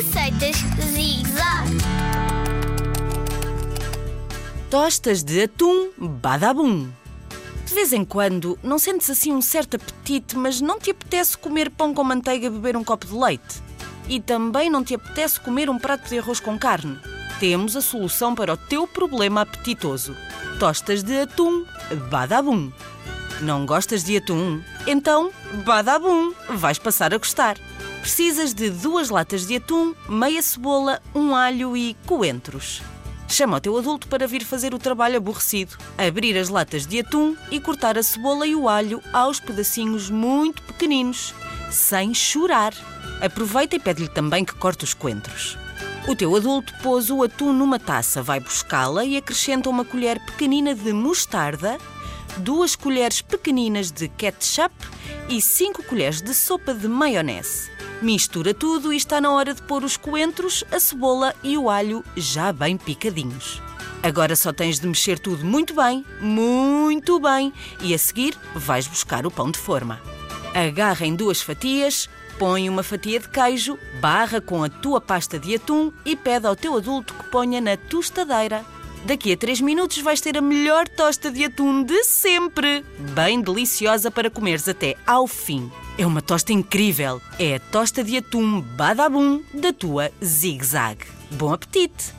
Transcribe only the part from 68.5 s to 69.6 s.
vais buscar o pão de